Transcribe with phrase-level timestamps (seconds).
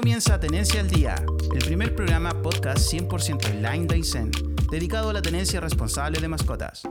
[0.00, 1.14] comienza Tenencia al Día,
[1.52, 4.30] el primer programa podcast 100% online de Aysén,
[4.70, 6.84] dedicado a la tenencia responsable de mascotas.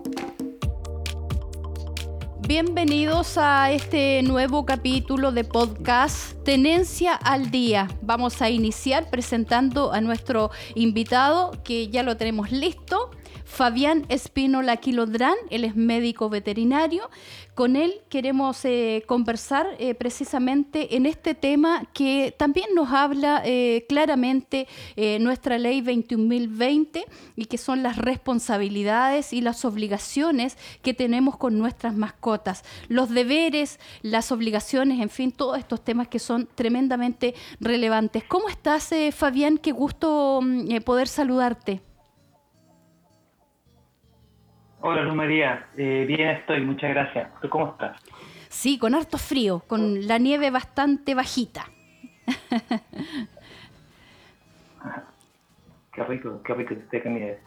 [2.47, 7.87] Bienvenidos a este nuevo capítulo de podcast Tenencia al Día.
[8.01, 13.11] Vamos a iniciar presentando a nuestro invitado que ya lo tenemos listo.
[13.45, 17.09] Fabián Espínola Quilodrán, él es médico veterinario.
[17.55, 23.85] Con él queremos eh, conversar eh, precisamente en este tema que también nos habla eh,
[23.89, 24.67] claramente
[25.19, 27.03] nuestra ley 21.020
[27.35, 33.79] y que son las responsabilidades y las obligaciones que tenemos con nuestras mascotas, los deberes,
[34.03, 38.23] las obligaciones, en fin, todos estos temas que son tremendamente relevantes.
[38.25, 39.57] ¿Cómo estás, Fabián?
[39.57, 41.81] Qué gusto mm, poder saludarte.
[44.81, 47.29] Hola Luz María, eh, bien estoy, muchas gracias.
[47.41, 48.01] ¿Tú cómo estás?
[48.47, 51.65] Sí, con harto frío, con la nieve bastante bajita.
[55.93, 57.41] qué rico, qué rico que esté.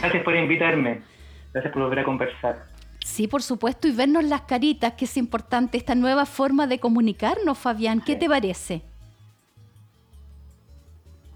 [0.00, 1.02] Gracias por invitarme,
[1.52, 2.75] gracias por volver a conversar.
[3.06, 7.56] Sí, por supuesto, y vernos las caritas, que es importante, esta nueva forma de comunicarnos,
[7.56, 8.02] Fabián.
[8.04, 8.82] ¿Qué te parece?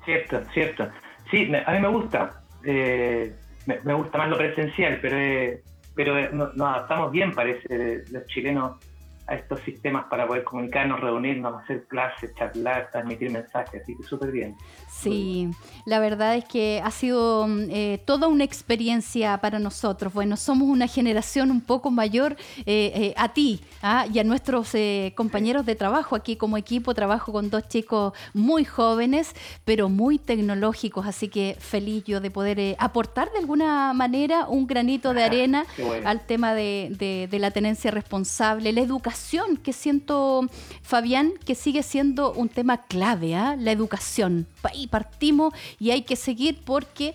[0.04, 0.88] Cierto, cierto.
[1.30, 2.42] Sí, a mí me gusta.
[2.64, 3.32] Eh,
[3.66, 5.62] me, gusta más lo presencial, pero, eh,
[5.94, 8.84] pero eh, nos adaptamos bien, parece, los chilenos
[9.30, 14.32] a estos sistemas para poder comunicarnos, reunirnos, hacer clases, charlar, transmitir mensajes, así que súper
[14.32, 14.56] bien.
[14.90, 15.48] Sí,
[15.86, 20.12] la verdad es que ha sido eh, toda una experiencia para nosotros.
[20.12, 22.32] Bueno, somos una generación un poco mayor
[22.66, 24.04] eh, eh, a ti ¿ah?
[24.12, 24.72] y a nuestros
[25.14, 26.16] compañeros de trabajo.
[26.16, 29.34] Aquí como equipo trabajo con dos chicos muy jóvenes,
[29.64, 35.14] pero muy tecnológicos, así que feliz yo de poder aportar de alguna manera un granito
[35.14, 35.66] de arena
[36.04, 39.19] al tema de la tenencia responsable, la educación
[39.62, 40.46] que siento,
[40.82, 43.56] Fabián, que sigue siendo un tema clave, ¿ah?
[43.58, 44.46] la educación.
[44.62, 47.14] Ahí partimos y hay que seguir porque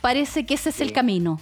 [0.00, 1.40] parece que ese es el camino.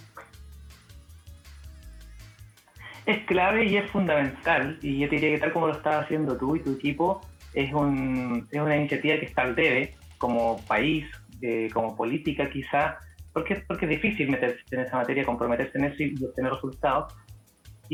[3.04, 6.36] Es clave y es fundamental, y yo te diría que tal como lo estás haciendo
[6.36, 7.20] tú y tu equipo,
[7.52, 11.04] es, un, es una iniciativa que está al debe como país,
[11.40, 12.98] eh, como política quizá,
[13.32, 17.12] porque, porque es difícil meterse en esa materia, comprometerse en eso y obtener resultados,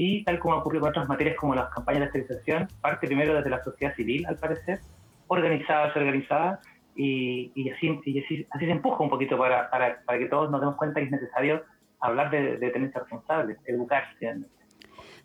[0.00, 3.50] y tal como ocurrió con otras materias como las campañas de esterilización, parte primero desde
[3.50, 4.78] la sociedad civil, al parecer,
[5.26, 6.60] organizada, desorganizada,
[6.94, 10.52] y, y, así, y así, así, se empuja un poquito para, para, para, que todos
[10.52, 11.64] nos demos cuenta que es necesario
[11.98, 14.36] hablar de, de tenencia responsable, educarse.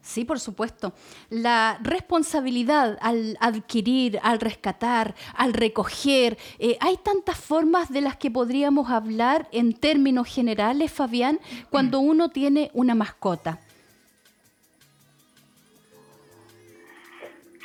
[0.01, 0.93] Sí, por supuesto.
[1.29, 8.31] La responsabilidad al adquirir, al rescatar, al recoger, eh, hay tantas formas de las que
[8.31, 11.39] podríamos hablar en términos generales, Fabián,
[11.69, 13.59] cuando uno tiene una mascota.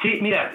[0.03, 0.53] Sí, mira,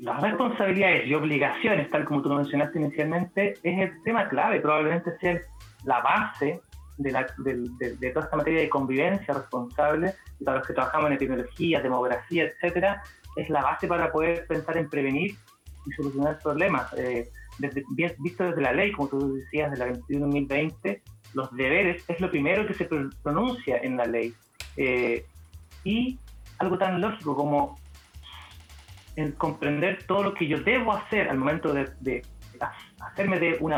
[0.00, 5.16] las responsabilidades y obligaciones, tal como tú lo mencionaste inicialmente, es el tema clave, probablemente
[5.20, 5.40] sea
[5.84, 6.60] la base
[6.98, 12.44] de, toda esta materia de convivencia responsable, y para los que trabajamos en epidemiología, demografía,
[12.44, 13.02] etcétera,
[13.36, 15.36] es la base para poder pensar en prevenir
[15.86, 16.92] y solucionar problemas.
[16.98, 17.28] Eh,
[18.18, 21.00] visto desde la ley, como tú decías, de la 21.020,
[21.34, 22.88] los deberes es lo primero que se
[23.22, 24.34] pronuncia en la ley.
[24.76, 25.24] Eh,
[25.84, 26.18] y
[26.62, 27.78] algo tan lógico como
[29.16, 32.22] el comprender todo lo que yo debo hacer al momento de,
[33.00, 33.72] hacerme de un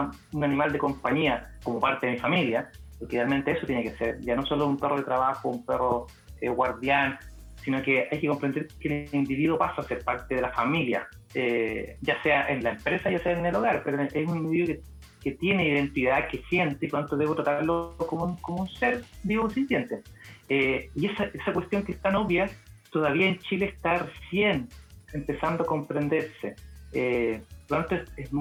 [0.44, 4.36] animal de compañía como parte de mi familia, porque realmente eso tiene que ser, ya
[4.36, 6.06] no solo un perro de trabajo, un perro
[6.40, 7.18] eh, guardián,
[7.64, 11.08] sino que hay que comprender que el individuo pasa a ser parte de la familia,
[11.34, 14.76] eh, ya sea en la empresa, ya sea en el hogar, pero es un individuo
[15.22, 19.48] que, tiene identidad, que siente, y por debo tratarlo como un, como un ser vivo
[19.48, 20.02] sintiente.
[20.50, 22.50] Eh, y esa, esa cuestión que es tan obvia
[22.94, 24.68] todavía en Chile está recién
[25.12, 26.54] empezando a comprenderse.
[26.92, 27.42] Eh,
[28.16, 28.32] es,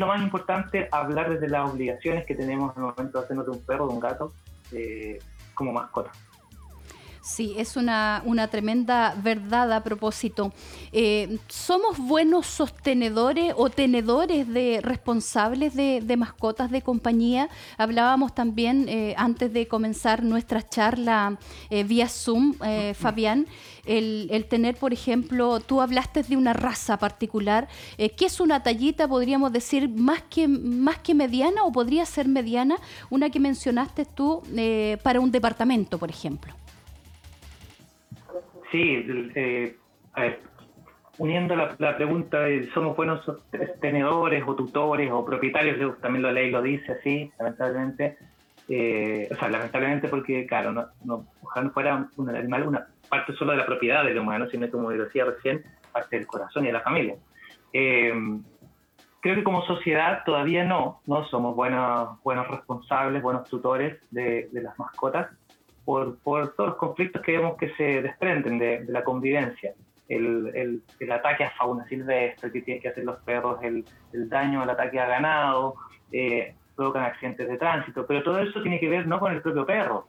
[0.00, 3.52] lo más importante hablar desde las obligaciones que tenemos en el momento de hacernos de
[3.52, 4.32] un perro de un gato
[4.72, 5.20] eh,
[5.54, 6.10] como mascota.
[7.24, 10.52] Sí, es una, una tremenda verdad a propósito.
[10.92, 17.48] Eh, ¿Somos buenos sostenedores o tenedores de responsables de, mascotas de compañía?
[17.78, 21.38] Hablábamos también eh, antes de comenzar nuestra charla
[21.70, 22.56] eh, vía Zoom,
[22.94, 23.46] Fabián,
[23.86, 27.68] el, el, tener, por ejemplo, tú hablaste de una raza particular.
[27.96, 32.76] ¿Qué es una tallita, podríamos decir, más que, más que mediana o podría ser mediana?
[33.08, 34.42] Una que mencionaste tú
[35.02, 36.54] para un departamento, por ejemplo.
[38.70, 39.76] Sí, eh,
[40.12, 40.40] a ver,
[41.18, 43.20] uniendo la, pregunta de somos buenos
[43.80, 48.16] tenedores o tutores o propietarios, también la ley lo dice así, lamentablemente.
[48.68, 53.58] Eh, o sea, lamentablemente porque, claro, no, no, ojalá no fuera una parte solo de
[53.58, 57.16] la propiedad del humano, sino como decía recién, parte del corazón y de la familia.
[57.72, 58.12] Eh,
[59.24, 64.78] creo que como sociedad todavía no, no somos buenos, buenos responsables, buenos tutores de, las
[64.78, 65.30] mascotas
[65.84, 69.74] por, por, todos los conflictos que vemos que se desprenden de, la convivencia.
[70.08, 74.28] El, el, el, ataque a fauna silvestre que tienen que hacer los perros, el, el
[74.28, 75.76] daño al ataque a ganado,
[76.12, 79.64] eh, provocan accidentes de tránsito, pero todo eso tiene que ver no con el propio
[79.64, 80.08] perro,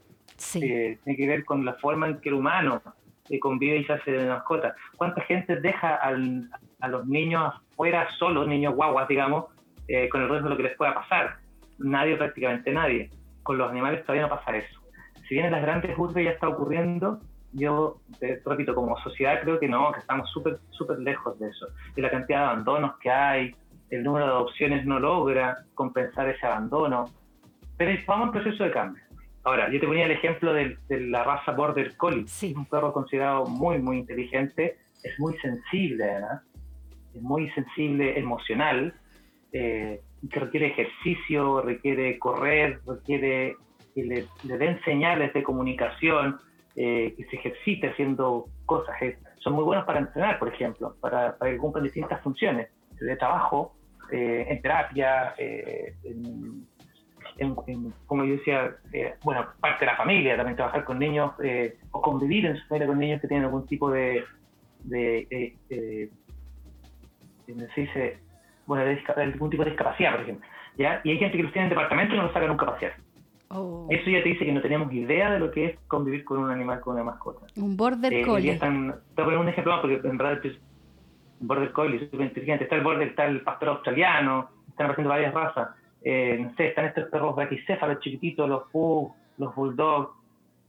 [0.56, 2.81] eh, tiene que ver con la forma en que el humano
[3.30, 4.75] eh, convive y se hace de mascota.
[4.98, 6.50] ¿Cuánta gente deja al,
[6.80, 9.45] a los niños afuera solos, niños guaguas, digamos,
[10.12, 11.38] con el riesgo de lo que les pueda pasar?
[11.78, 13.10] Nadie, prácticamente nadie.
[13.44, 14.75] Con los animales todavía no pasa eso.
[15.27, 17.19] Si bien en las grandes urbes ya está ocurriendo,
[17.54, 21.68] yo te repito, como sociedad creo que no, que estamos súper, súper lejos de eso.
[21.95, 23.56] Y la cantidad de abandonos que hay,
[23.89, 27.06] el número de adopciones no logra compensar ese abandono.
[27.77, 29.04] Pero vamos en proceso de cambio.
[29.44, 32.24] Ahora, yo te ponía el ejemplo de, la raza Border Collie.
[32.25, 36.42] Es un perro considerado muy, muy inteligente, es muy sensible además,
[37.13, 38.94] es muy sensible emocional,
[39.54, 43.56] eh, que requiere ejercicio, requiere correr, requiere
[43.95, 46.38] que le, den señales de comunicación,
[46.75, 48.95] eh, que se ejercite haciendo cosas.
[49.39, 52.69] son muy buenos para entrenar, por ejemplo, para, para que cumplan distintas funciones
[53.00, 53.75] de trabajo,
[54.12, 56.65] eh, en terapia, en
[58.06, 62.01] como yo decía, eh, bueno, parte de la familia, también trabajar con niños eh, o
[62.01, 64.24] convivir en su familia con niños que tienen algún tipo de,
[64.83, 66.09] de, de,
[67.74, 68.19] se dice?
[68.65, 68.83] Bueno,
[69.15, 70.47] algún tipo de discapacidad, por ejemplo.
[70.77, 71.01] ¿ya?
[71.03, 72.94] Y hay gente que los tiene en departamento y no los saca nunca a.
[73.50, 73.88] Oh.
[73.89, 76.50] Eso ya te dice que no tenemos idea de lo que es convivir con un
[76.50, 77.45] animal, con una mascota.
[77.57, 78.51] Un border eh, collie.
[78.51, 80.57] Están, te voy a poner un ejemplo más, porque en verdad es
[81.39, 82.63] un border collie es súper inteligente.
[82.63, 85.69] Está el border, está el pastor australiano, están haciendo varias razas
[86.06, 90.12] eh, no sé, están estos perros braquicéfalos chiquititos, los pug, los bulldogs,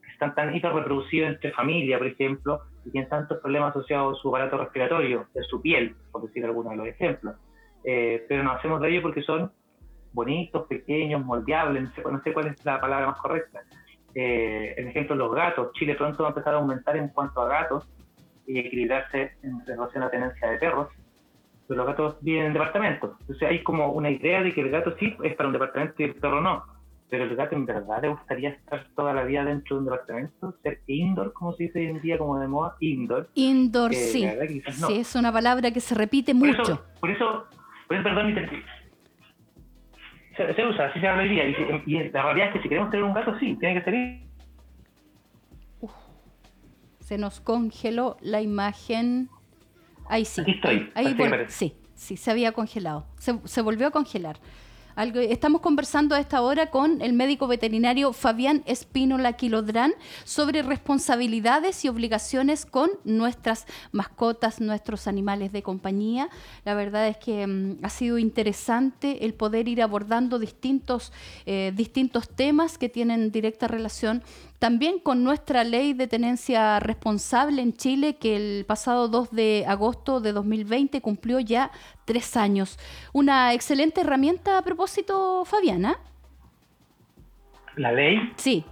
[0.02, 4.28] que están tan hiperreproducidos entre familia, por ejemplo, y tienen tantos problemas asociados a su
[4.30, 7.36] aparato respiratorio, de su piel, por decir algunos de los ejemplos.
[7.84, 9.52] Eh, pero nos hacemos de ellos porque son
[10.16, 13.60] bonitos, pequeños, moldeables, no sé, cuál es la palabra más correcta.
[14.14, 15.72] Eh, el ejemplo los gatos.
[15.74, 17.86] Chile pronto va a empezar a aumentar en cuanto a gatos
[18.46, 20.88] y equilibrarse en relación a la tenencia de perros
[21.66, 23.12] pero los gatos viven en departamentos.
[23.20, 26.04] Entonces hay como una idea de que el gato sí es para un departamento y
[26.04, 26.64] el perro no.
[27.08, 30.54] Pero el gato en verdad le gustaría estar toda la vida dentro de un departamento,
[30.62, 33.28] ser indoor, como se dice hoy en día, como de moda, indoor.
[33.34, 34.28] Indoor, sí.
[34.70, 36.84] Sí, es una palabra que se repite mucho.
[37.00, 37.46] por eso,
[37.86, 38.34] por eso, perdón,
[40.36, 41.44] se, se, usa, así se habla hoy día.
[41.86, 44.20] Y, la realidad es que si queremos tener un gato, sí, tiene que ser.
[47.00, 49.28] se nos congeló la imagen
[50.08, 50.40] Ahí sí.
[50.40, 50.90] Aquí estoy.
[50.94, 51.16] Ahí,
[51.48, 53.06] sí, sí, se había congelado.
[53.18, 54.36] Se, se volvió a congelar
[54.96, 59.92] estamos conversando a esta hora con el médico veterinario Fabián Espínola Quilodrán
[60.24, 66.30] sobre responsabilidades y obligaciones con nuestras mascotas, nuestros animales de compañía.
[66.64, 71.12] La verdad es que mm, ha sido interesante el poder ir abordando distintos,
[71.44, 74.22] eh, distintos temas que tienen directa relación
[74.58, 80.20] también con nuestra ley de tenencia responsable en Chile, que el pasado 2 de agosto
[80.20, 81.70] de 2020 cumplió ya
[82.04, 82.78] tres años.
[83.12, 85.96] Una excelente herramienta a propósito, Fabiana.
[87.76, 88.32] ¿La ley?
[88.36, 88.64] Sí.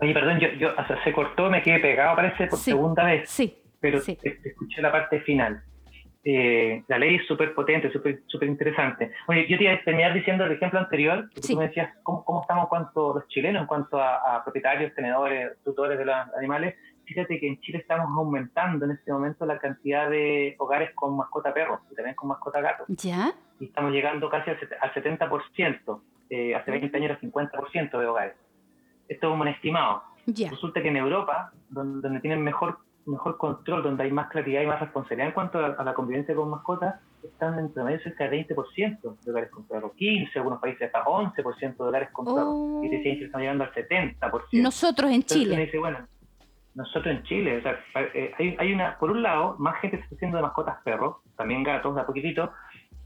[0.00, 3.28] Oye, perdón, yo, yo se cortó, me quedé pegado, parece, por segunda vez.
[3.28, 3.58] Sí.
[3.80, 5.62] Pero escuché la parte final.
[6.28, 9.12] Eh, la ley es súper potente, súper interesante.
[9.28, 12.24] Oye, yo te iba a terminar diciendo el ejemplo anterior, que tú me decías cómo,
[12.24, 16.16] cómo, estamos en cuanto los chilenos, en cuanto a, a propietarios, tenedores, tutores de los
[16.36, 16.74] animales.
[17.04, 21.54] Fíjate que en Chile estamos aumentando en este momento la cantidad de hogares con mascota
[21.54, 22.86] perro y también con mascota gato.
[22.88, 23.32] ¿Ya?
[23.60, 28.34] Y estamos llegando casi al 70%, eh, hace 20 años era 50% de hogares.
[29.06, 30.02] Esto es un estimado.
[30.26, 34.80] Resulta que en Europa, donde, tienen mejor mejor control, donde hay más claridad y más
[34.80, 39.30] responsabilidad en cuanto a, la convivencia con mascotas, están entre medio cerca de 20% de
[39.30, 42.82] hogares con perros, 15, algunos países hasta 11% de hogares con perros, oh.
[42.84, 44.62] y te están llegando al 70%.
[44.62, 45.56] Nosotros en Chile.
[45.56, 45.98] Dice, bueno,
[46.74, 47.78] nosotros en Chile, o sea,
[48.14, 51.16] eh, hay, hay, una, por un lado, más gente se está haciendo de mascotas perros,
[51.36, 52.52] también gatos, de a poquitito,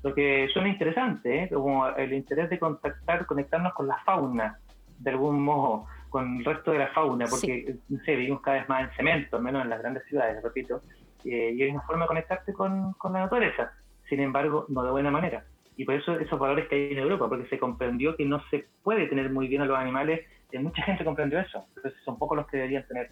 [0.02, 1.50] lo que suena interesante, ¿eh?
[1.52, 4.58] como el interés de contactar, conectarnos con la fauna,
[4.98, 8.68] de algún modo, con el resto de la fauna, porque, no sé, vivimos cada vez
[8.68, 10.82] más en cemento, al menos en las grandes ciudades, repito,
[11.24, 13.72] eh, y hay una forma de conectarte con, con la naturaleza,
[14.08, 15.44] sin embargo, no de buena manera.
[15.76, 18.66] Y por eso esos valores que hay en Europa, porque se comprendió que no se
[18.82, 20.20] puede tener muy bien a los animales,
[20.52, 23.10] y mucha gente comprendió eso, entonces son pocos los que deberían tener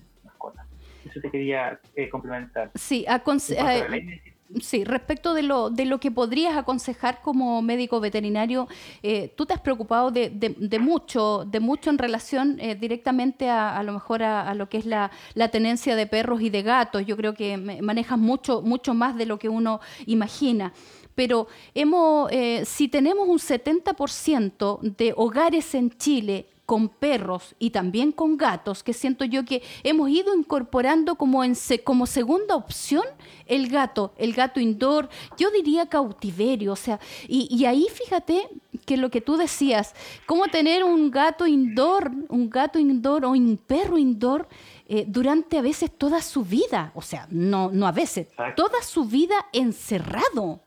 [1.05, 2.71] eso te quería eh, complementar.
[2.75, 8.67] Sí, eh, Sí, respecto de lo, de lo que podrías aconsejar como médico veterinario,
[9.03, 13.83] eh, tú te has preocupado de, de, mucho, de mucho en relación directamente a, a,
[13.83, 17.05] lo mejor a, lo que es la, la, tenencia de perros y de gatos.
[17.05, 20.73] Yo creo que manejas mucho, mucho más de lo que uno imagina.
[21.15, 28.13] pero hemos, eh, si tenemos un 70% de hogares en Chile con perros y también
[28.13, 33.05] con gatos, que siento yo que hemos ido incorporando como, en como segunda opción
[33.47, 35.09] el gato, el gato indoor,
[35.39, 38.51] yo diría cautiverio, o sea, y, y ahí fíjate
[38.85, 39.95] que lo que tú decías,
[40.27, 44.47] cómo tener un gato indoor, un gato indoor o un perro indoor
[44.89, 49.07] eh, durante a veces toda su vida, o sea, no, no a veces, toda su
[49.07, 50.61] vida encerrado.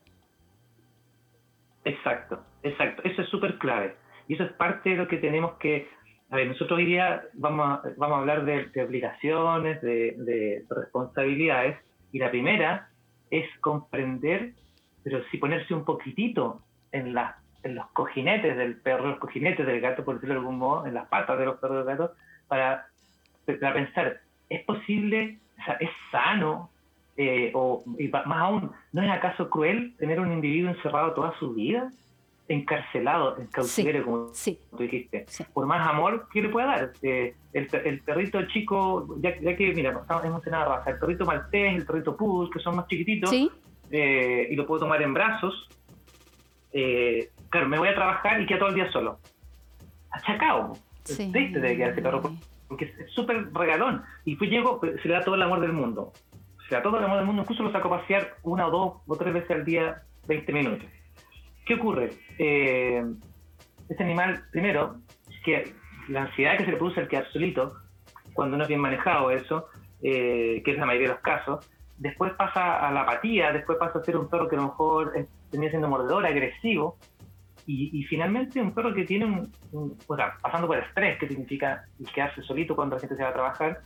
[1.84, 4.01] Exacto, exacto, eso es súper clave.
[4.28, 5.88] Y eso es parte de lo que tenemos que...
[6.30, 11.76] A ver, nosotros hoy día vamos a, vamos a hablar de, obligaciones, de, responsabilidades,
[12.10, 12.88] y la primera
[13.30, 14.52] es comprender,
[15.04, 19.80] pero sí ponerse un poquitito en, la, en los cojinetes del perro, los cojinetes del
[19.80, 22.12] gato, por decirlo de algún modo, en las patas de los perros gatos,
[22.48, 22.86] para,
[23.46, 26.70] para pensar, ¿es posible, o sea, es sano,
[27.16, 31.52] eh, o y más aún, ¿no es acaso cruel tener un individuo encerrado toda su
[31.52, 31.90] vida?
[32.52, 34.32] Encarcelado, en cautiverio, como
[34.70, 36.92] tú dijiste, por más amor que le pueda dar.
[37.02, 41.86] Eh, el, el, perrito chico, ya, que, mira, estamos emocionados, raza, el perrito maltés, el
[41.86, 43.32] perrito poodle, que son más chiquititos,
[43.90, 45.68] eh, y lo puedo tomar en brazos,
[46.72, 49.18] eh, claro, me voy a trabajar y quedo todo el día solo.
[50.10, 50.76] Achacao.
[51.04, 51.30] Sí.
[51.32, 52.22] Triste de quedarse perro,
[52.68, 54.02] porque es súper regalón.
[54.24, 56.12] Y pues llego, se le da todo el amor del mundo.
[56.68, 58.70] Se le da todo el amor del mundo, incluso lo saco a pasear una o
[58.70, 60.86] dos o tres veces al día, 20 minutos.
[61.64, 62.10] ¿Qué ocurre?
[62.38, 63.04] Eh,
[63.88, 64.96] este animal, primero,
[65.44, 65.72] que
[66.08, 67.74] la ansiedad que se le produce al quedar solito,
[68.32, 69.68] cuando no es bien manejado eso,
[70.02, 73.98] eh, que es la mayoría de los casos, después pasa a la apatía, después pasa
[73.98, 75.12] a ser un perro que a lo mejor
[75.50, 76.96] termina siendo mordedor, agresivo,
[77.64, 81.84] y, finalmente un perro que tiene un, o sea, pasando por el estrés, que significa
[82.12, 83.80] quedarse solito cuando la gente se va a trabajar,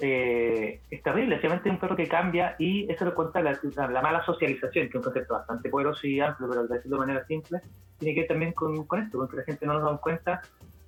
[0.00, 3.58] eh, es terrible, simplemente un perro que cambia y eso lo cuenta la,
[4.02, 7.26] mala socialización, que es un concepto bastante poderoso y amplio, pero de decirlo de manera
[7.26, 7.60] simple,
[7.98, 10.42] tiene que ver también con, esto, con que la gente no nos da cuenta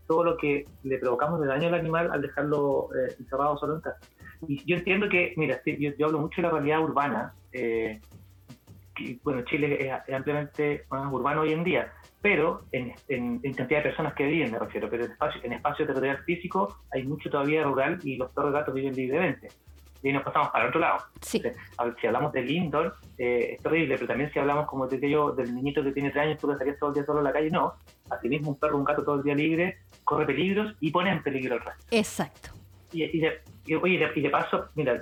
[0.06, 3.80] todo lo que le provocamos de daño al animal al dejarlo eh, encerrado solo en
[3.80, 4.00] casa.
[4.48, 8.00] Y yo entiendo que, mira, yo, hablo mucho de la realidad urbana, eh,
[9.22, 11.92] bueno, Chile es, ampliamente urbano hoy en día,
[12.26, 12.90] pero en,
[13.54, 17.04] cantidad de personas que viven, me refiero, pero en espacio, en espacio territorial físico hay
[17.04, 19.48] mucho todavía rural y los perros y gatos viven libremente.
[20.02, 21.04] Y nos pasamos para el otro lado.
[21.20, 21.40] si
[22.04, 25.84] hablamos del indoor, eh, es terrible, pero también si hablamos, como te yo, del niñito
[25.84, 27.74] que tiene tres años, tú le estarías todo el día solo en la calle, no.
[28.10, 31.54] Asimismo, un perro, un gato todo el día libre, corre peligros y pone en peligro
[31.54, 31.84] el resto.
[31.92, 32.50] Exacto.
[32.90, 33.40] Y, y, de,
[33.76, 35.00] oye, y de paso, mira,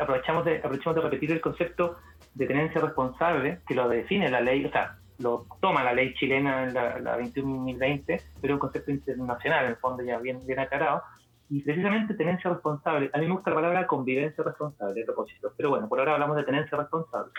[0.00, 1.98] aprovechamos, de, aprovechamos de repetir el concepto
[2.32, 6.64] de tenencia responsable, que lo define la ley, o sea, lo toma la ley chilena
[6.64, 10.58] en la, la 21.020, pero es un concepto internacional, en el fondo ya bien, bien
[10.58, 11.02] aclarado,
[11.48, 13.10] y precisamente tenencia responsable.
[13.12, 16.36] A mí me gusta la palabra convivencia responsable, a propósito, pero bueno, por ahora hablamos
[16.36, 17.32] de tenencia responsable.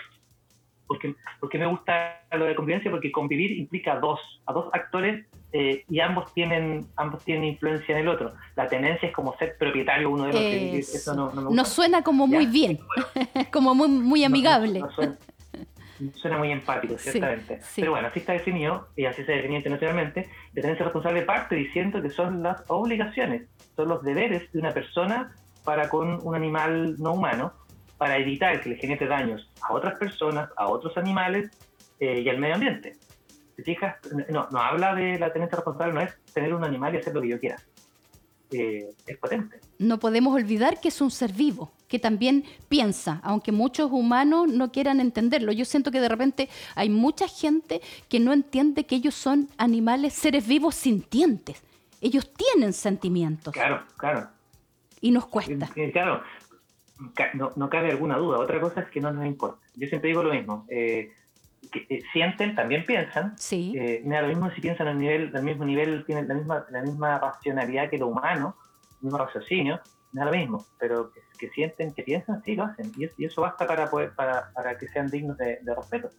[0.86, 5.26] Porque, porque me gusta lo de convivencia porque convivir implica a dos, a dos actores
[5.52, 8.32] eh, y ambos tienen ambos tienen influencia en el otro.
[8.56, 12.46] La tenencia es como ser propietario uno de los Eso no, no, suena como muy
[12.46, 12.78] bien,
[13.52, 14.80] como muy, muy amigable.
[14.94, 15.18] suena,
[16.38, 17.60] muy empático, ciertamente.
[17.76, 20.28] Pero bueno, así está definido, y así se define internacionalmente.
[20.54, 25.34] La tenencia responsable parte diciendo que son las obligaciones, son los deberes de una persona
[25.64, 27.52] para con un animal no humano,
[27.98, 31.50] para evitar que le genere daños a otras personas, a otros animales
[32.00, 32.96] eh, y al medio ambiente.
[33.56, 33.96] ¿Te fijas?
[34.30, 37.20] No, no habla de la tenencia responsable, no es tener un animal y hacer lo
[37.20, 37.56] que yo quiera.
[38.50, 39.60] Eh, es potente.
[39.78, 44.72] No podemos olvidar que es un ser vivo, que también piensa, aunque muchos humanos no
[44.72, 45.52] quieran entenderlo.
[45.52, 50.14] Yo siento que de repente hay mucha gente que no entiende que ellos son animales,
[50.14, 51.62] seres vivos sintientes.
[52.00, 53.52] Ellos tienen sentimientos.
[53.52, 54.28] Claro, claro.
[55.00, 55.68] Y nos cuesta.
[55.92, 56.22] Claro,
[57.34, 58.38] no, no cabe alguna duda.
[58.38, 59.60] Otra cosa es que no nos importa.
[59.74, 60.66] Yo siempre digo lo mismo.
[60.68, 61.12] Eh,
[61.68, 63.36] que eh, sienten, también piensan.
[63.38, 63.74] Sí.
[63.76, 66.82] Eh, mira, lo mismo si piensan al nivel, al mismo nivel, tienen la misma, la
[66.82, 68.56] misma racionalidad que lo humano,
[69.00, 69.80] el mismo raciocinio,
[70.12, 72.92] no lo mismo, pero que, sienten, que piensan, sí lo hacen.
[72.96, 76.10] Y, eso basta para, poder, para, para que sean dignos de, respeto.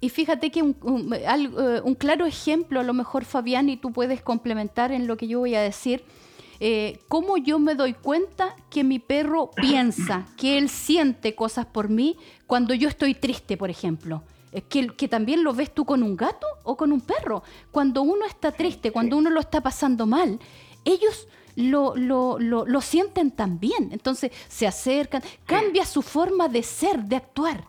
[0.00, 3.92] Y fíjate que un, un, eh, un, claro ejemplo, a lo mejor Fabián, y tú
[3.92, 6.04] puedes complementar en lo que yo voy a decir,
[6.64, 11.88] eh, cómo yo me doy cuenta que mi perro piensa, que él siente cosas por
[11.88, 14.22] mí cuando yo estoy triste, por ejemplo.
[14.68, 17.42] Que, que, también lo ves tú con un gato o con un perro.
[17.70, 20.38] Cuando uno está triste, cuando uno lo está pasando mal,
[20.84, 23.90] ellos lo, lo, lo, sienten también.
[23.92, 27.64] Entonces se acercan, cambia su forma de ser, de actuar.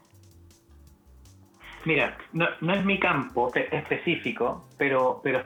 [1.85, 5.43] Mira, no, no es mi campo específico, pero, pero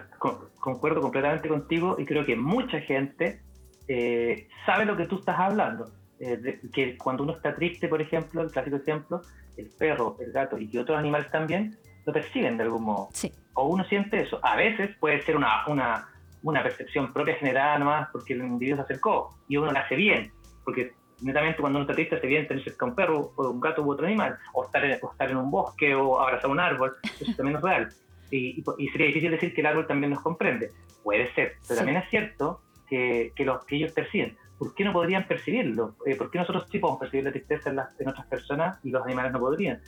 [0.60, 3.42] concuerdo completamente contigo y creo que mucha gente
[3.88, 5.90] eh, sabe lo que tú estás hablando.
[6.20, 9.22] Eh, que cuando uno está triste, por ejemplo, el clásico ejemplo,
[9.58, 13.10] el perro, el gato y que otros animales también lo perciben de algún modo.
[13.14, 13.32] Sí.
[13.54, 14.40] O uno siente eso.
[14.44, 16.08] A veces puede ser una, una,
[16.44, 20.32] una percepción propia generada nomás porque el individuo se acercó y uno la hace bien,
[20.64, 23.82] porque netamente cuando uno está triste hace bien tener cerca un perro o un gato
[23.84, 27.34] u otro animal, o estar, en, estar en un bosque o abrazar un árbol, eso
[27.36, 27.90] también es real.
[28.30, 30.72] Y, y, sería difícil decir que el árbol también nos comprende.
[31.02, 32.60] Puede ser, pero también es cierto
[32.90, 34.38] que, que, los, que ellos perciben.
[34.58, 35.96] ¿Por qué no podrían percibirlo?
[36.06, 38.90] Eh, ¿Por qué nosotros sí podemos percibir la tristeza en, las, en otras personas y
[38.90, 39.82] los animales no podrían?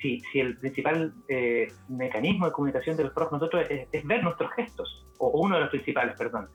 [0.00, 4.22] Si, si el principal eh, mecanismo de comunicación de los perros nosotros es, es, ver
[4.22, 6.48] nuestros gestos, o uno de los principales, perdón.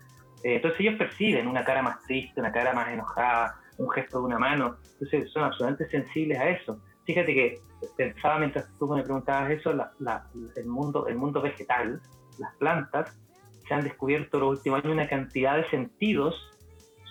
[0.43, 4.25] Eh, entonces ellos perciben una cara más triste, una cara más enojada, un gesto de
[4.25, 6.79] una mano, entonces son absolutamente sensibles a eso.
[7.05, 7.61] Fíjate que
[7.97, 12.01] pensaba mientras tú me preguntabas eso, la, la, el, mundo, el mundo vegetal,
[12.37, 13.19] las plantas,
[13.67, 16.50] se han descubierto los últimos años una cantidad de sentidos,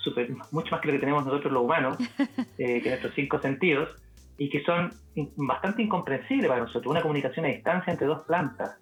[0.02, 1.98] super, mucho más que lo que tenemos nosotros los humanos,
[2.58, 3.88] eh, que nuestros cinco sentidos,
[4.38, 4.90] y que son
[5.36, 6.90] bastante incomprensibles para nosotros.
[6.90, 8.78] Una comunicación a distancia entre dos plantas,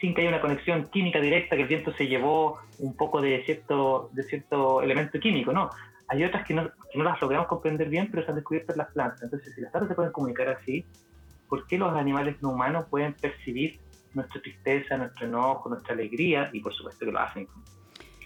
[0.00, 3.42] sin que haya una conexión química directa, que el viento se llevó un poco de
[3.44, 5.70] cierto, de cierto elemento químico, no
[6.08, 8.78] hay otras que no, que no las logramos comprender bien, pero se han descubierto en
[8.78, 9.22] las plantas.
[9.22, 10.84] Entonces, si las plantas se pueden comunicar así,
[11.48, 13.80] ¿por qué los animales no humanos pueden percibir
[14.12, 16.50] nuestra tristeza, nuestro enojo, nuestra alegría?
[16.52, 17.48] Y por supuesto que lo hacen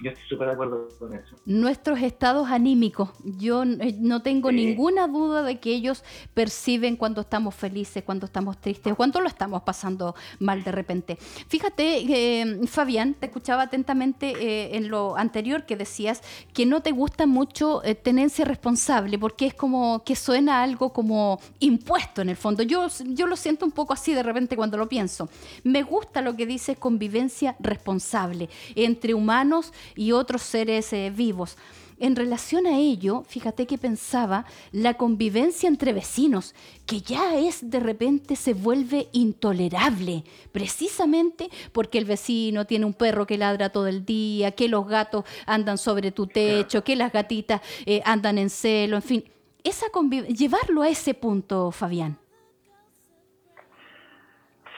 [0.02, 1.36] yo estoy súper de acuerdo con eso.
[1.44, 3.10] Nuestros estados anímicos.
[3.24, 4.56] Yo eh, no tengo sí.
[4.56, 9.62] ninguna duda de que ellos perciben cuando estamos felices, cuando estamos tristes, cuando lo estamos
[9.62, 11.18] pasando mal de repente.
[11.48, 16.92] Fíjate, eh, Fabián, te escuchaba atentamente eh, en lo anterior que decías que no te
[16.92, 22.36] gusta mucho eh, tenencia responsable porque es como que suena algo como impuesto en el
[22.36, 22.62] fondo.
[22.62, 25.28] Yo, yo lo siento un poco así de repente cuando lo pienso.
[25.64, 31.56] Me gusta lo que dice convivencia responsable entre humanos y otros seres eh, vivos.
[32.00, 36.54] En relación a ello, fíjate que pensaba la convivencia entre vecinos,
[36.86, 40.22] que ya es de repente se vuelve intolerable,
[40.52, 45.24] precisamente porque el vecino tiene un perro que ladra todo el día, que los gatos
[45.44, 49.24] andan sobre tu techo, que las gatitas eh, andan en celo, en fin.
[49.64, 49.86] Esa
[50.28, 52.16] llevarlo a ese punto, Fabián.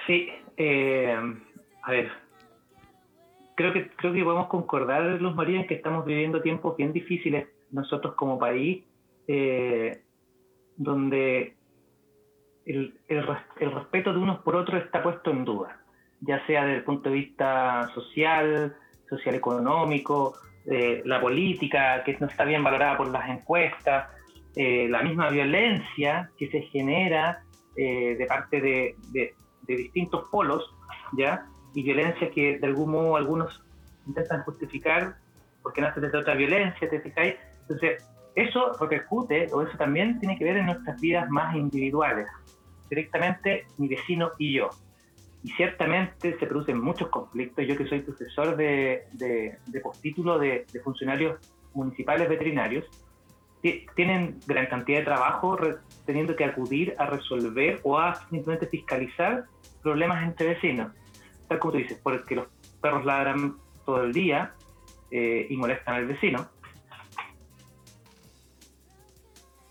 [0.06, 1.14] Sí, eh,
[1.82, 2.10] a ver,
[3.60, 7.48] creo que creo que podemos concordar, Luz María, en que estamos viviendo tiempos bien difíciles
[7.70, 8.84] nosotros como país,
[9.28, 10.02] eh,
[10.76, 11.54] donde
[12.64, 15.80] el, respeto de unos por otros está puesto en duda,
[16.20, 18.76] ya sea desde el punto de vista social,
[19.08, 20.34] social económico,
[20.66, 24.08] eh, la política, que no está bien valorada por las encuestas,
[24.56, 27.42] eh, la misma violencia que se genera
[27.76, 30.74] eh, de parte de, de, de distintos polos,
[31.16, 31.46] ¿ya?
[31.74, 33.62] Y violencia que de algún modo algunos
[34.06, 35.16] intentan justificar
[35.62, 37.34] porque nace desde otra violencia, ¿te fijáis?
[37.62, 38.04] Entonces,
[38.34, 42.26] eso repercute, o eso también tiene que ver en nuestras vidas más individuales,
[42.88, 44.70] directamente mi vecino y yo.
[45.42, 47.66] Y ciertamente se producen muchos conflictos.
[47.66, 51.38] Yo que soy profesor de, de, de postítulo de, de funcionarios
[51.72, 52.84] municipales veterinarios,
[53.94, 55.58] tienen gran cantidad de trabajo
[56.06, 59.44] teniendo que acudir a resolver o a simplemente fiscalizar
[59.82, 60.92] problemas entre vecinos
[61.50, 62.46] tal como tú dices, porque los
[62.80, 64.54] perros ladran todo el día
[65.10, 66.46] eh, y molestan al vecino.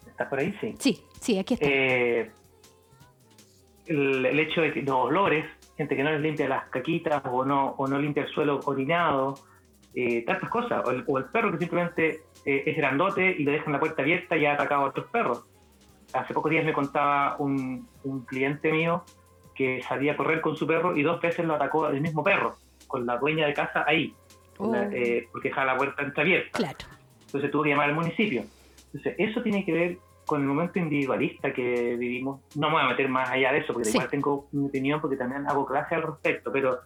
[0.05, 0.53] ¿Estás por ahí?
[0.59, 0.75] Sí.
[0.77, 1.65] Sí, sí, aquí está.
[1.65, 2.31] Eh,
[3.85, 5.45] el, el, hecho de que los olores,
[5.77, 9.35] gente que no les limpia las caquitas o no, o no limpia el suelo orinado,
[9.95, 10.85] eh, tantas cosas.
[10.85, 14.01] O el, o el, perro que simplemente eh, es grandote y le dejan la puerta
[14.01, 15.45] abierta y ha atacado a otros perros.
[16.11, 19.05] Hace pocos días me contaba un, un cliente mío
[19.59, 22.55] que salía a correr con su perro y dos veces lo atacó el mismo perro,
[22.87, 24.15] con la dueña de casa ahí,
[24.57, 24.71] oh.
[24.71, 26.57] la, eh, porque dejaba la puerta entreabierta.
[26.57, 26.77] Claro.
[27.25, 28.45] Entonces tuvo que llamar al municipio.
[28.85, 32.39] Entonces, eso tiene que ver con el momento individualista que vivimos.
[32.55, 33.97] No me voy a meter más allá de eso, porque sí.
[33.97, 36.79] igual tengo mi opinión, porque también hago clase al respecto, pero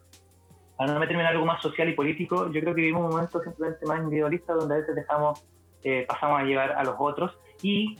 [0.76, 3.40] para no meterme en algo más social y político, yo creo que vivimos un momento
[3.44, 5.46] simplemente más individualista donde a veces dejamos,
[5.84, 8.00] eh, pasamos a llevar a los otros y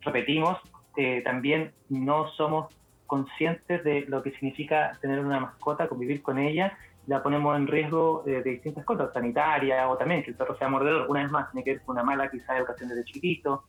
[0.00, 0.58] repetimos,
[0.96, 2.74] eh, también no somos
[3.10, 8.22] conscientes de lo que significa tener una mascota, convivir con ella, la ponemos en riesgo
[8.24, 11.10] de, de distintas cosas, sanitarias o también que el perro sea mordedor.
[11.10, 13.64] Una vez más, tiene que ver con una mala quizá educación desde chiquitito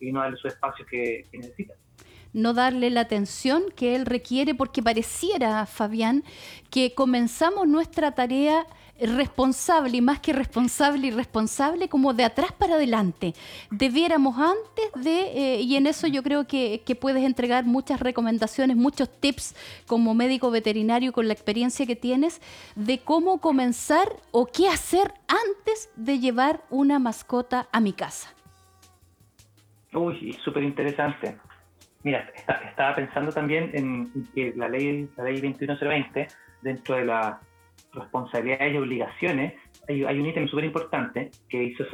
[0.00, 1.74] y no darle su espacio que, que necesita
[2.32, 6.22] no darle la atención que él requiere, porque pareciera, Fabián,
[6.70, 8.66] que comenzamos nuestra tarea
[9.00, 13.34] responsable y más que responsable y responsable como de atrás para adelante.
[13.70, 18.76] Debiéramos antes de, eh, y en eso yo creo que, que, puedes entregar muchas recomendaciones,
[18.76, 19.54] muchos tips
[19.86, 22.40] como médico veterinario con la experiencia que tienes
[22.74, 28.32] de cómo comenzar o qué hacer antes de llevar una mascota a mi casa.
[29.92, 31.36] Uy, súper interesante.
[32.02, 32.30] Mira,
[32.68, 36.28] estaba pensando también en que la ley, la ley 21020,
[36.62, 37.36] dentro de las
[37.96, 39.54] responsabilidades y obligaciones,
[39.88, 41.84] hay, un ítem súper importante que hizo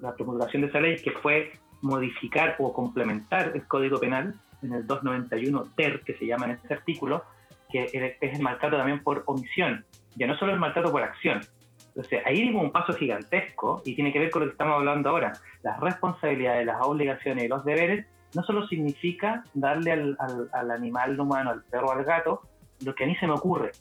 [0.00, 4.86] la, promulgación de esa ley, que fue modificar o complementar el Código Penal en el
[4.86, 7.24] 291 TER, que se llama en este artículo,
[7.70, 9.84] que es el maltrato también por omisión,
[10.16, 11.40] ya no solo el maltrato por acción.
[11.88, 15.10] Entonces, ahí dimos un paso gigantesco y tiene que ver con lo que estamos hablando
[15.10, 15.32] ahora.
[15.62, 20.16] Las responsabilidades, las obligaciones y los deberes no solo significa darle al,
[20.52, 22.42] al, animal humano, al perro al gato,
[22.84, 23.72] lo que a mí se me ocurre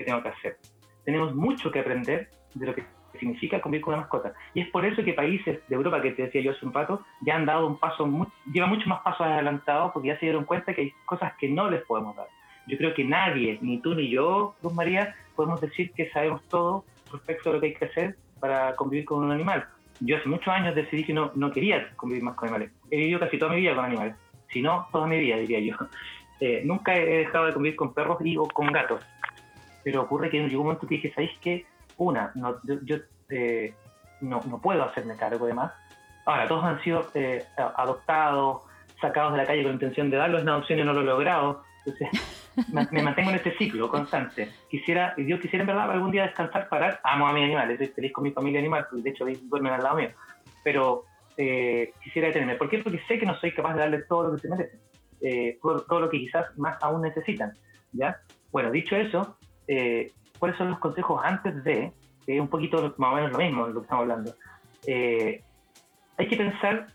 [0.00, 0.56] que tengo que hacer.
[1.04, 2.84] Tenemos mucho que aprender de lo que
[3.18, 4.32] significa convivir con una mascota.
[4.54, 7.04] Y es por eso que países de Europa, que te decía yo hace un rato,
[7.22, 8.08] ya han dado un paso,
[8.52, 11.70] llevan mucho más pasos adelantados porque ya se dieron cuenta que hay cosas que no
[11.70, 12.26] les podemos dar.
[12.66, 16.84] Yo creo que nadie, ni tú ni yo, Luz María, podemos decir que sabemos todo
[17.12, 19.66] respecto a lo que hay que hacer para convivir con un animal
[20.00, 22.72] yo hace muchos años decidí que no, no quería convivir más con animales.
[22.90, 24.16] He vivido casi toda mi vida con animales,
[24.50, 25.76] si no, toda mi vida, diría yo.
[26.42, 29.04] Eh, nunca he dejado de convivir con perros y o con gatos.
[29.82, 31.66] Pero ocurre que llegó un momento que dije, ¿sabéis qué?
[31.96, 32.96] Una, no, yo,
[33.28, 33.74] eh,
[34.20, 35.72] no, no, puedo hacerme cargo de más.
[36.26, 37.44] Ahora, todos han sido eh,
[37.76, 38.62] adoptados,
[39.00, 41.62] sacados de la calle con intención de darlos en adopción y no lo he logrado.
[41.84, 42.08] Entonces,
[42.92, 44.50] me mantengo en este ciclo constante.
[44.70, 47.00] Quisiera, yo quisiera en verdad algún día descansar, parar.
[47.04, 49.96] Amo a mis animales, estoy feliz con mi familia animal, de hecho duermen al lado
[49.96, 50.10] mío.
[50.62, 51.04] Pero
[51.36, 52.56] eh, quisiera detenerme.
[52.56, 52.78] ¿Por qué?
[52.78, 54.80] Porque sé que no soy capaz de darle todo lo que se merecen,
[55.22, 57.52] eh, todo, lo que quizás más aún necesitan.
[57.92, 58.20] ¿ya?
[58.52, 59.38] Bueno, dicho eso,
[59.70, 61.92] eh, ¿cuáles son los consejos antes de?
[62.28, 64.32] un poquito más o menos lo mismo de lo que estamos hablando.
[64.86, 66.86] hay que pensar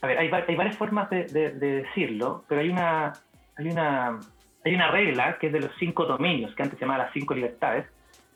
[0.00, 3.12] a ver, hay, hay varias formas de, decirlo, pero hay una,
[3.56, 4.18] hay una,
[4.64, 7.34] hay una regla que es de los cinco dominios, que antes se llamaba las cinco
[7.34, 7.86] libertades,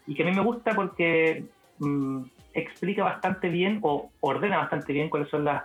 [0.06, 1.44] y que a mí me gusta porque
[1.78, 2.22] mm,
[2.54, 5.64] explica bastante bien o ordena bastante bien cuáles son las,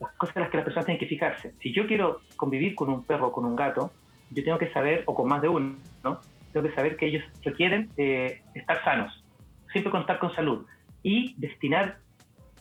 [0.00, 1.52] las cosas en las que las personas tienen que fijarse.
[1.60, 3.92] Si yo quiero convivir con un perro o con un gato,
[4.30, 6.20] yo tengo que saber, o con más de uno, ¿no?
[6.52, 9.24] Tengo que saber que ellos requieren eh, estar sanos,
[9.72, 10.66] siempre contar con salud
[11.02, 11.98] y destinar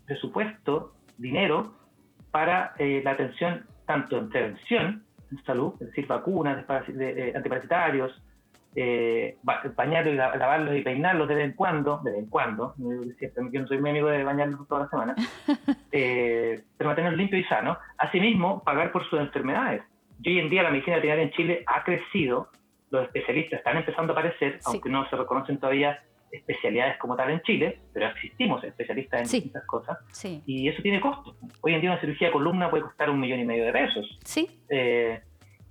[0.05, 1.73] presupuesto, dinero,
[2.31, 5.03] para eh, la atención tanto en prevención
[5.45, 8.21] salud, es decir, vacunas de, antiparasitarios,
[8.75, 9.37] eh,
[9.75, 13.67] bañarlos y lavarlos y peinarlos de vez en cuando, de vez en cuando, yo no
[13.67, 15.15] soy muy amigo de bañarlos toda la semana,
[15.91, 17.77] eh, pero mantenerlos limpios y sanos.
[17.97, 19.83] Asimismo, pagar por sus enfermedades.
[20.21, 22.49] Y hoy en día la medicina veterinaria en Chile ha crecido,
[22.91, 25.99] los especialistas están empezando a aparecer, aunque no se reconocen todavía
[26.31, 29.97] especialidades como tal en Chile, pero existimos especialistas en distintas cosas,
[30.45, 31.35] y eso tiene costos.
[31.61, 34.19] Hoy en día una cirugía de columna puede costar un millón y medio de pesos.
[34.23, 34.47] Sí.
[34.69, 35.21] Eh,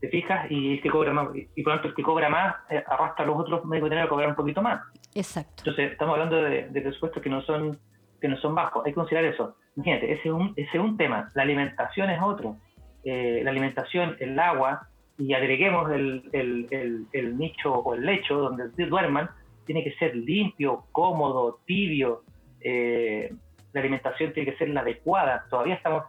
[0.00, 0.50] ¿Te fijas?
[0.50, 3.24] Y el que cobra más, y por lo tanto el que cobra más eh, arrastra
[3.24, 4.80] a los otros médicos a cobrar un poquito más.
[5.14, 5.62] Exacto.
[5.64, 7.78] Entonces estamos hablando de, de presupuestos que no son
[8.20, 8.84] que no son bajos.
[8.84, 9.56] Hay que considerar eso.
[9.76, 11.28] Imagínate, ese es un, ese es un tema.
[11.34, 12.56] La alimentación es otro.
[13.04, 18.36] Eh, la alimentación, el agua, y agreguemos el, el, el, el nicho o el lecho
[18.36, 19.28] donde duerman,
[19.66, 22.22] tiene que ser limpio, cómodo, tibio,
[22.60, 23.32] eh,
[23.72, 25.44] la alimentación tiene que ser la adecuada.
[25.50, 26.04] Todavía estamos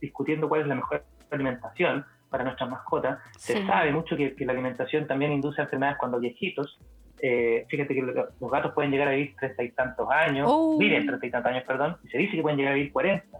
[0.00, 3.18] discutiendo cuál es la mejor alimentación para nuestras mascotas.
[3.36, 6.78] Se sabe mucho que, la alimentación también induce enfermedades cuando viejitos.
[7.20, 10.76] Eh, fíjate que los gatos pueden llegar a vivir treinta y tantos años, oh.
[10.76, 13.38] viven treinta y tantos años, perdón, y se dice que pueden llegar a vivir cuarenta.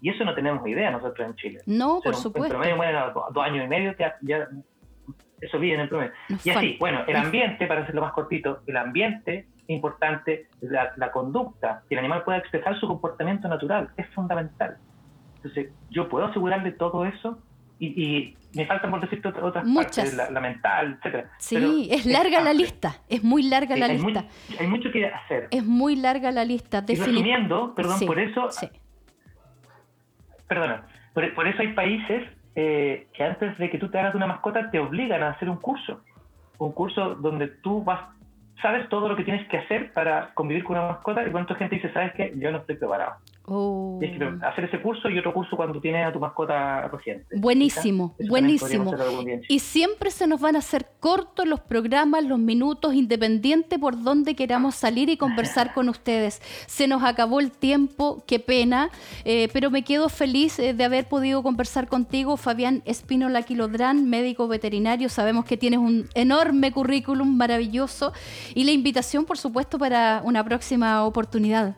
[0.00, 1.60] Y eso no tenemos idea nosotros en Chile.
[1.66, 2.46] No, por supuesto.
[2.46, 4.48] En promedio mueren a dos, años y medio, ya
[5.40, 6.12] eso viene en el promedio.
[6.44, 11.82] y así, bueno, el ambiente, para hacerlo más cortito, el ambiente importante, la, la conducta,
[11.88, 14.78] que el animal pueda expresar su comportamiento natural, es fundamental.
[15.36, 17.38] Entonces, yo puedo asegurarle todo eso
[17.78, 20.10] y, me faltan por decirte otras Muchas.
[20.10, 21.30] partes, la, mental, etcétera.
[21.38, 24.24] Sí, es larga la lista, es muy larga la lista.
[24.58, 25.46] hay mucho que hacer.
[25.52, 26.84] Es muy larga la lista.
[26.88, 28.48] Y resumiendo, perdón, por eso,
[30.50, 30.82] perdona,
[31.14, 32.24] por, eso hay países
[32.56, 35.58] eh, que antes de que tú te hagas una mascota te obligan a hacer un
[35.58, 36.00] curso.
[36.58, 38.00] Un curso donde tú vas,
[38.60, 41.76] sabes todo lo que tienes que hacer para convivir con una mascota y cuánta gente
[41.76, 42.32] dice, ¿sabes qué?
[42.36, 43.14] Yo no estoy preparado.
[43.52, 43.98] Oh.
[44.42, 47.36] hacer ese curso y otro curso cuando tienes a tu mascota reciente.
[47.36, 48.94] Buenísimo, buenísimo.
[49.48, 54.36] Y siempre se nos van a hacer cortos los programas, los minutos, independiente por donde
[54.36, 56.40] queramos salir y conversar con ustedes.
[56.68, 58.90] Se nos acabó el tiempo, qué pena,
[59.24, 64.46] eh, pero me quedo feliz eh, de haber podido conversar contigo, Fabián Espínola Quilodrán, médico
[64.46, 65.08] veterinario.
[65.08, 68.12] Sabemos que tienes un enorme currículum maravilloso
[68.54, 71.74] y la invitación, por supuesto, para una próxima oportunidad.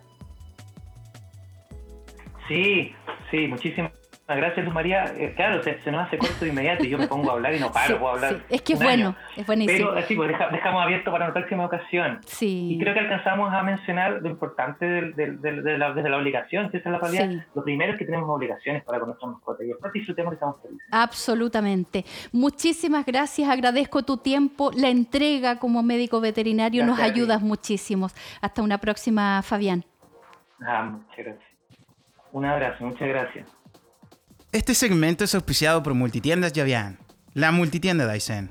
[2.53, 2.95] Sí,
[3.31, 3.93] sí, muchísimas
[4.29, 5.05] gracias, Luz María.
[5.17, 7.61] Eh, claro, se, nos hace corto de inmediato y yo me pongo a hablar y
[7.61, 8.43] no paro, puedo hablar.
[8.49, 9.91] Es que es bueno, es buenísimo.
[9.91, 12.21] Pero así, pues dejamos abierto para una próxima ocasión.
[12.27, 12.69] Sí.
[12.73, 16.89] Y creo que alcanzamos a mencionar lo importante de, la, desde la obligación, si esa
[16.89, 17.47] es la realidad.
[17.55, 20.61] Lo primero es que tenemos obligaciones para con nuestras mascotas y después disfrutemos que estamos
[20.63, 20.89] felices.
[20.91, 22.05] Absolutamente.
[22.33, 28.09] Muchísimas gracias, agradezco tu tiempo, la entrega como médico veterinario, nos ayudas muchísimo.
[28.41, 29.85] Hasta una próxima, Fabián.
[30.65, 31.52] Ah, muchas gracias.
[32.33, 33.47] Un abrazo, muchas gracias.
[34.53, 36.99] Este segmento es auspiciado por Multitiendas Javián,
[37.35, 38.51] la multitienda Daisen.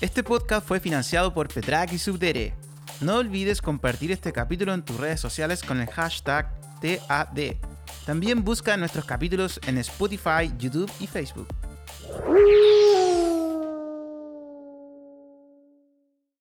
[0.00, 2.54] Este podcast fue financiado por Petrak y Subdere.
[3.00, 7.56] No olvides compartir este capítulo en tus redes sociales con el hashtag TAD.
[8.04, 11.48] También busca nuestros capítulos en Spotify, YouTube y Facebook.